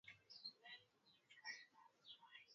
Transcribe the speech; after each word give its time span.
Micky 1.27 1.37
anasumbua 1.37 2.05
Sana. 2.05 2.47